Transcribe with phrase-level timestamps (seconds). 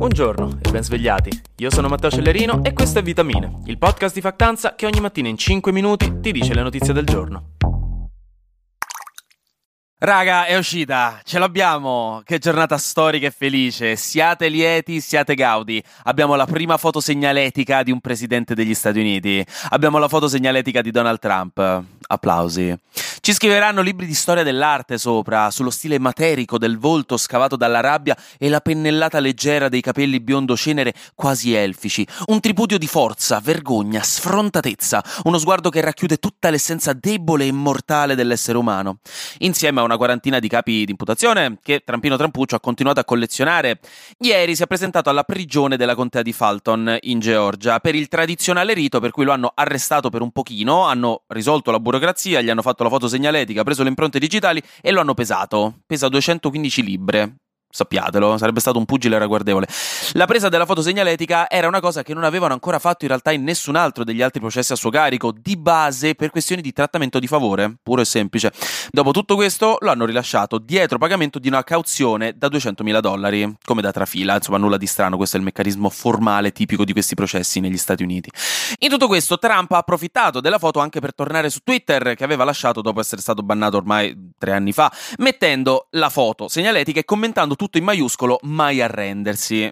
[0.00, 1.28] Buongiorno e ben svegliati.
[1.56, 5.28] Io sono Matteo Cellerino e questo è Vitamine, il podcast di Factanza che ogni mattina
[5.28, 7.56] in 5 minuti ti dice le notizie del giorno.
[9.98, 12.22] Raga, è uscita, ce l'abbiamo!
[12.24, 13.94] Che giornata storica e felice!
[13.94, 15.84] Siate lieti, siate gaudi!
[16.04, 19.44] Abbiamo la prima foto segnaletica di un presidente degli Stati Uniti.
[19.68, 21.84] Abbiamo la foto segnaletica di Donald Trump.
[22.12, 22.76] Applausi.
[23.20, 28.16] Ci scriveranno libri di storia dell'arte sopra, sullo stile materico del volto scavato dalla rabbia
[28.38, 32.06] e la pennellata leggera dei capelli biondo cenere quasi elfici.
[32.26, 35.04] Un tripudio di forza, vergogna, sfrontatezza.
[35.24, 38.98] Uno sguardo che racchiude tutta l'essenza debole e mortale dell'essere umano.
[39.38, 43.80] Insieme a una quarantina di capi di imputazione che Trampino Trampuccio ha continuato a collezionare.
[44.20, 48.72] Ieri si è presentato alla prigione della contea di Fulton in Georgia per il tradizionale
[48.74, 51.98] rito per cui lo hanno arrestato per un pochino, hanno risolto la burocrazia,
[52.40, 55.80] gli hanno fatto la foto segnaletica, preso le impronte digitali e lo hanno pesato.
[55.86, 57.34] Pesa 215 libbre.
[57.72, 59.68] Sappiatelo, sarebbe stato un pugile ragguardevole.
[60.14, 63.30] La presa della foto segnaletica era una cosa che non avevano ancora fatto in realtà
[63.30, 67.20] in nessun altro degli altri processi a suo carico, di base per questioni di trattamento
[67.20, 68.52] di favore, puro e semplice.
[68.90, 73.82] Dopo tutto questo lo hanno rilasciato dietro pagamento di una cauzione da 200.000 dollari, come
[73.82, 77.60] da trafila, insomma nulla di strano, questo è il meccanismo formale tipico di questi processi
[77.60, 78.30] negli Stati Uniti.
[78.78, 82.42] In tutto questo Trump ha approfittato della foto anche per tornare su Twitter, che aveva
[82.42, 87.54] lasciato dopo essere stato bannato ormai tre anni fa, mettendo la foto segnaletica e commentando
[87.60, 89.70] tutto in maiuscolo, mai arrendersi.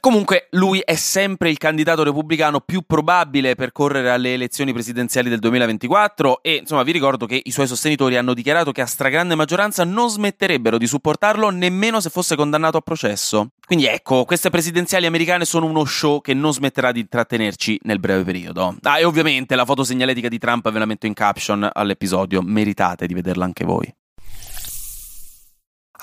[0.00, 5.38] Comunque, lui è sempre il candidato repubblicano più probabile per correre alle elezioni presidenziali del
[5.38, 9.84] 2024 e, insomma, vi ricordo che i suoi sostenitori hanno dichiarato che a stragrande maggioranza
[9.84, 13.52] non smetterebbero di supportarlo nemmeno se fosse condannato a processo.
[13.66, 18.22] Quindi ecco, queste presidenziali americane sono uno show che non smetterà di intrattenerci nel breve
[18.24, 18.76] periodo.
[18.82, 23.06] Ah, e ovviamente la foto segnaletica di Trump ve la metto in caption all'episodio, meritate
[23.06, 23.90] di vederla anche voi.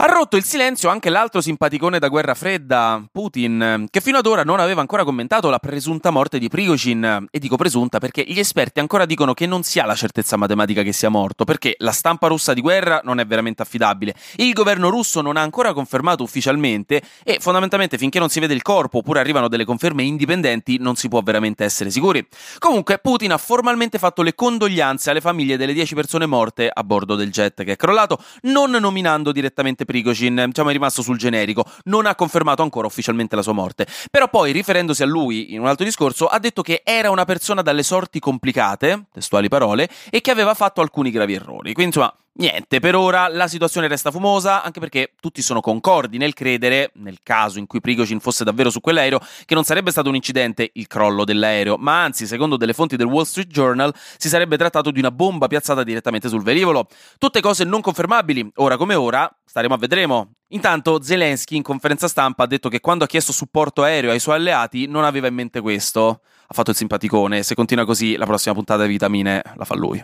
[0.01, 4.43] Ha rotto il silenzio anche l'altro simpaticone da guerra fredda, Putin, che fino ad ora
[4.43, 7.27] non aveva ancora commentato la presunta morte di Prigozhin.
[7.29, 10.83] E dico presunta perché gli esperti ancora dicono che non si ha la certezza matematica
[10.83, 14.87] che sia morto, perché la stampa russa di guerra non è veramente affidabile, il governo
[14.87, 19.19] russo non ha ancora confermato ufficialmente e fondamentalmente finché non si vede il corpo oppure
[19.19, 22.25] arrivano delle conferme indipendenti non si può veramente essere sicuri.
[22.57, 27.15] Comunque Putin ha formalmente fatto le condoglianze alle famiglie delle 10 persone morte a bordo
[27.15, 32.05] del jet che è crollato, non nominando direttamente Prigozhin, diciamo è rimasto sul generico, non
[32.05, 33.87] ha confermato ancora ufficialmente la sua morte.
[34.11, 37.63] Però poi, riferendosi a lui in un altro discorso, ha detto che era una persona
[37.63, 41.73] dalle sorti complicate, testuali parole, e che aveva fatto alcuni gravi errori.
[41.73, 46.33] Quindi insomma, Niente, per ora la situazione resta fumosa, anche perché tutti sono concordi nel
[46.33, 50.15] credere, nel caso in cui Prigozhin fosse davvero su quell'aereo, che non sarebbe stato un
[50.15, 54.55] incidente il crollo dell'aereo, ma anzi, secondo delle fonti del Wall Street Journal, si sarebbe
[54.55, 56.87] trattato di una bomba piazzata direttamente sul velivolo.
[57.17, 60.31] Tutte cose non confermabili, ora come ora, staremo a vedremo.
[60.51, 64.37] Intanto Zelensky in conferenza stampa ha detto che quando ha chiesto supporto aereo ai suoi
[64.37, 66.21] alleati non aveva in mente questo.
[66.47, 70.01] Ha fatto il simpaticone, se continua così la prossima puntata di Vitamine la fa lui.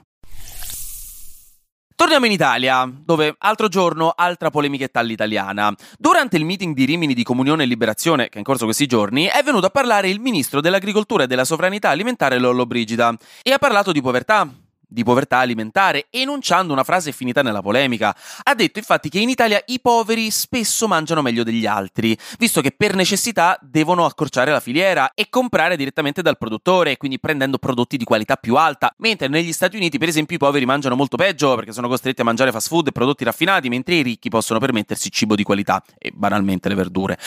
[1.98, 5.74] Torniamo in Italia, dove altro giorno, altra polemichetta all'italiana.
[5.98, 9.28] Durante il meeting di Rimini di Comunione e Liberazione, che è in corso questi giorni,
[9.28, 13.58] è venuto a parlare il ministro dell'Agricoltura e della Sovranità Alimentare Lollo Brigida e ha
[13.60, 14.46] parlato di povertà,
[14.88, 18.16] di povertà alimentare, enunciando una frase finita nella polemica.
[18.44, 22.72] Ha detto infatti che in Italia i poveri spesso mangiano meglio degli altri, visto che
[22.72, 28.04] per necessità devono accorciare la filiera e comprare direttamente dal produttore, quindi prendendo prodotti di
[28.04, 31.72] qualità più alta, mentre negli Stati Uniti per esempio i poveri mangiano molto peggio perché
[31.72, 35.36] sono costretti a mangiare fast food e prodotti raffinati, mentre i ricchi possono permettersi cibo
[35.36, 37.18] di qualità e banalmente le verdure.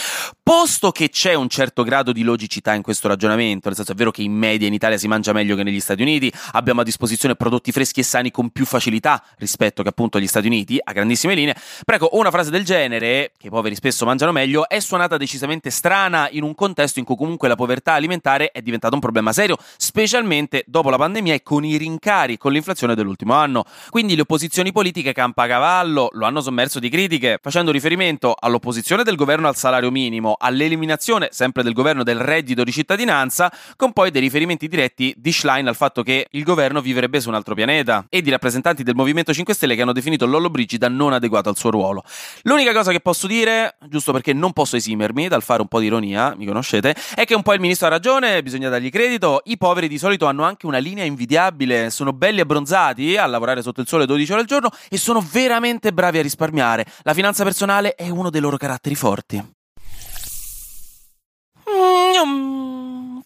[0.42, 4.10] Posto che c'è un certo grado di logicità in questo ragionamento, nel senso è vero
[4.10, 7.34] che in media in Italia si mangia meglio che negli Stati Uniti, abbiamo a disposizione
[7.34, 10.92] prodotti prodotti freschi e sani con più facilità rispetto che appunto agli Stati Uniti, a
[10.92, 11.54] grandissime linee.
[11.84, 15.70] Però ecco, una frase del genere, che i poveri spesso mangiano meglio, è suonata decisamente
[15.70, 19.56] strana in un contesto in cui comunque la povertà alimentare è diventata un problema serio,
[19.76, 23.64] specialmente dopo la pandemia e con i rincari con l'inflazione dell'ultimo anno.
[23.90, 29.48] Quindi le opposizioni politiche campacavallo lo hanno sommerso di critiche, facendo riferimento all'opposizione del governo
[29.48, 34.68] al salario minimo, all'eliminazione sempre del governo del reddito di cittadinanza, con poi dei riferimenti
[34.68, 38.30] diretti di Schlein al fatto che il governo vivrebbe su un altro pianeta e di
[38.30, 42.04] rappresentanti del Movimento 5 Stelle che hanno definito Lollo Brigida non adeguato al suo ruolo.
[42.42, 45.86] L'unica cosa che posso dire, giusto perché non posso esimermi dal fare un po' di
[45.86, 49.56] ironia, mi conoscete, è che un po' il ministro ha ragione, bisogna dargli credito, i
[49.56, 53.86] poveri di solito hanno anche una linea invidiabile, sono belli abbronzati a lavorare sotto il
[53.88, 56.84] sole 12 ore al giorno e sono veramente bravi a risparmiare.
[57.02, 59.56] La finanza personale è uno dei loro caratteri forti.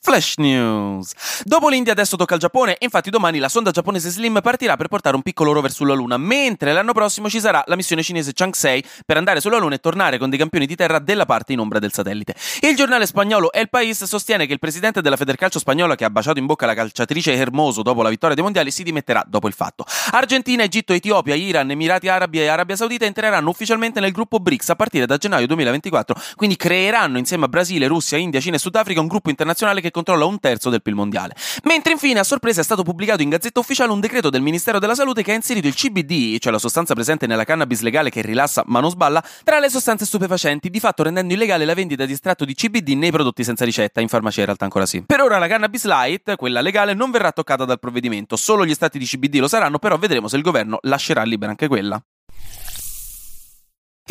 [0.05, 1.13] Flash News.
[1.45, 5.15] Dopo l'India adesso tocca al Giappone, infatti domani la sonda giapponese Slim partirà per portare
[5.15, 8.85] un piccolo rover sulla Luna, mentre l'anno prossimo ci sarà la missione cinese Chang 6
[9.07, 11.79] per andare sulla Luna e tornare con dei campioni di terra della parte in ombra
[11.79, 12.35] del satellite.
[12.63, 16.41] Il giornale spagnolo El País sostiene che il presidente della Federcalcio spagnola che ha baciato
[16.41, 19.85] in bocca la calciatrice Hermoso dopo la vittoria dei mondiali si dimetterà dopo il fatto.
[20.11, 24.75] Argentina, Egitto, Etiopia, Iran, Emirati Arabi e Arabia Saudita entreranno ufficialmente nel gruppo BRICS a
[24.75, 29.07] partire da gennaio 2024, quindi creeranno insieme a Brasile, Russia, India, Cina e Sudafrica un
[29.07, 31.37] gruppo internazionale che controlla un terzo del PIL mondiale.
[31.63, 34.97] Mentre infine a sorpresa è stato pubblicato in Gazzetta Ufficiale un decreto del Ministero della
[34.97, 38.65] Salute che ha inserito il CBD, cioè la sostanza presente nella cannabis legale che rilassa
[38.67, 42.45] ma non sballa, tra le sostanze stupefacenti, di fatto rendendo illegale la vendita di estratto
[42.45, 45.03] di CBD nei prodotti senza ricetta, in farmacia in realtà ancora sì.
[45.03, 48.99] Per ora la cannabis light, quella legale, non verrà toccata dal provvedimento, solo gli estratti
[48.99, 52.03] di CBD lo saranno, però vedremo se il governo lascerà libera anche quella.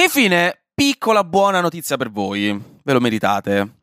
[0.02, 3.81] Infine, piccola buona notizia per voi, ve lo meritate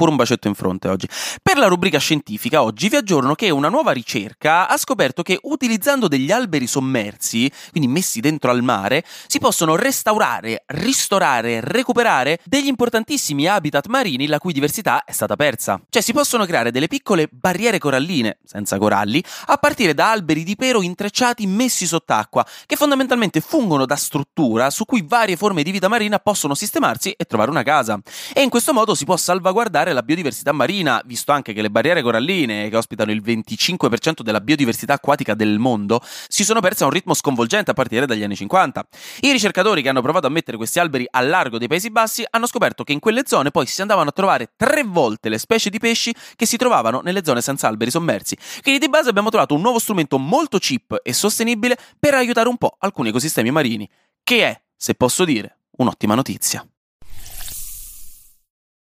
[0.00, 1.06] pure un bacetto in fronte oggi.
[1.42, 6.08] Per la rubrica scientifica oggi vi aggiorno che una nuova ricerca ha scoperto che utilizzando
[6.08, 13.46] degli alberi sommersi, quindi messi dentro al mare, si possono restaurare, ristorare, recuperare degli importantissimi
[13.46, 15.78] habitat marini la cui diversità è stata persa.
[15.90, 20.56] Cioè si possono creare delle piccole barriere coralline, senza coralli, a partire da alberi di
[20.56, 25.88] pero intrecciati messi sott'acqua, che fondamentalmente fungono da struttura su cui varie forme di vita
[25.88, 28.00] marina possono sistemarsi e trovare una casa.
[28.32, 32.02] E in questo modo si può salvaguardare la biodiversità marina, visto anche che le barriere
[32.02, 36.92] coralline, che ospitano il 25% della biodiversità acquatica del mondo, si sono perse a un
[36.92, 38.86] ritmo sconvolgente a partire dagli anni 50.
[39.20, 42.46] I ricercatori che hanno provato a mettere questi alberi a largo dei Paesi Bassi hanno
[42.46, 45.78] scoperto che in quelle zone poi si andavano a trovare tre volte le specie di
[45.78, 48.36] pesci che si trovavano nelle zone senza alberi sommersi.
[48.62, 52.56] Quindi di base abbiamo trovato un nuovo strumento molto cheap e sostenibile per aiutare un
[52.56, 53.88] po' alcuni ecosistemi marini,
[54.22, 56.64] che è, se posso dire, un'ottima notizia.